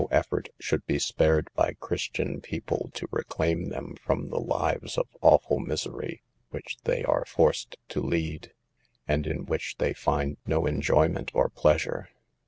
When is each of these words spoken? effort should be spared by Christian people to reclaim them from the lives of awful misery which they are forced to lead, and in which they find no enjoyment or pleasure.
effort 0.09 0.49
should 0.59 0.83
be 0.87 0.97
spared 0.97 1.47
by 1.53 1.73
Christian 1.79 2.41
people 2.41 2.89
to 2.95 3.07
reclaim 3.11 3.65
them 3.69 3.93
from 4.03 4.29
the 4.29 4.39
lives 4.39 4.97
of 4.97 5.07
awful 5.21 5.59
misery 5.59 6.23
which 6.49 6.75
they 6.85 7.03
are 7.03 7.23
forced 7.23 7.77
to 7.89 8.01
lead, 8.01 8.51
and 9.07 9.27
in 9.27 9.45
which 9.45 9.77
they 9.77 9.93
find 9.93 10.37
no 10.47 10.65
enjoyment 10.65 11.29
or 11.35 11.49
pleasure. 11.49 12.09